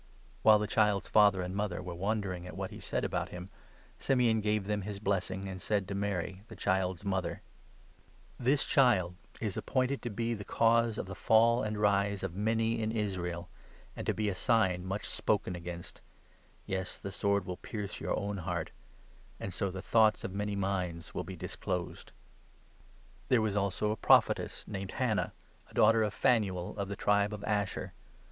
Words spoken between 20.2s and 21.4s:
35 in many minds will be